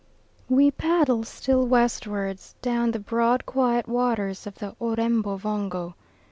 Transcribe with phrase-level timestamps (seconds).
[0.49, 5.93] We paddle still westwards down the broad quiet waters of the O'Rembo Vongo.